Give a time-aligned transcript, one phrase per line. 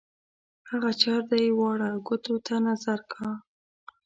[0.69, 3.27] هغه چر دی واړه ګوتو ته نظر کا.